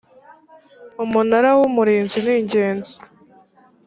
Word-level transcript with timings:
Umunara 1.03 1.49
w’ 1.59 1.61
Umurinzi 1.67 2.17
ningenzi. 2.25 2.93